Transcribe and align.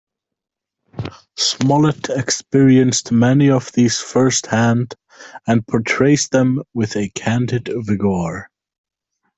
Smollett 1.37 2.09
experienced 2.09 3.11
many 3.11 3.51
of 3.51 3.71
these 3.73 3.99
first-hand 3.99 4.95
and 5.45 5.67
portrays 5.67 6.27
them 6.29 6.63
with 6.73 6.95
a 6.95 7.09
candid 7.09 7.69
vigour. 7.71 8.49